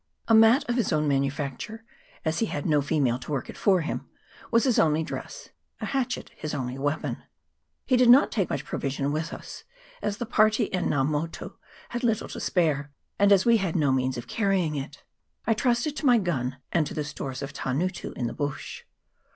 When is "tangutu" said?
17.53-18.13